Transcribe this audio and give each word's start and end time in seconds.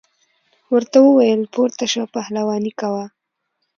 ورته 0.73 0.97
وویل 1.07 1.41
پورته 1.53 1.85
شه 1.91 2.01
پهلواني 2.13 2.71
کوه. 2.79 3.05